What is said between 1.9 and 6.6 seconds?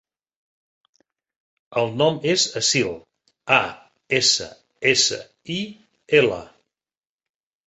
nom és Assil: a, essa, essa, i, ela.